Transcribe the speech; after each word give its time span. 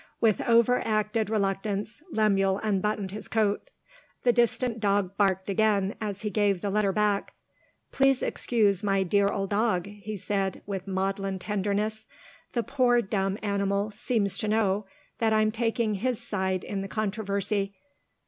With 0.19 0.41
over 0.49 0.79
acted 0.83 1.29
reluctance, 1.29 2.01
Lemuel 2.11 2.59
unbuttoned 2.63 3.11
his 3.11 3.27
coat. 3.27 3.69
The 4.23 4.33
distant 4.33 4.79
dog 4.79 5.15
barked 5.15 5.47
again 5.47 5.93
as 6.01 6.23
he 6.23 6.31
gave 6.31 6.61
the 6.61 6.71
letter 6.71 6.91
back. 6.91 7.35
"Please 7.91 8.23
excuse 8.23 8.81
my 8.81 9.03
dear 9.03 9.27
old 9.27 9.51
dog," 9.51 9.85
he 9.85 10.17
said 10.17 10.63
with 10.65 10.87
maudlin 10.87 11.37
tenderness; 11.37 12.07
"the 12.53 12.63
poor 12.63 13.03
dumb 13.03 13.37
animal 13.43 13.91
seems 13.91 14.39
to 14.39 14.47
know 14.47 14.87
that 15.19 15.33
I'm 15.33 15.51
taking 15.51 15.93
his 15.93 16.19
side 16.19 16.63
in 16.63 16.81
the 16.81 16.87
controversy. 16.87 17.75